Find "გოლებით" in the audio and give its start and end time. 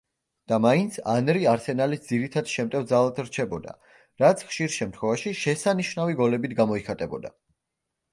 6.23-6.57